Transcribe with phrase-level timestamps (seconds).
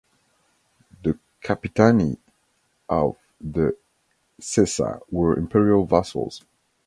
[1.03, 2.17] The "Capitani"
[2.89, 3.69] of (de)
[4.41, 6.41] Sessa were Imperial vassals.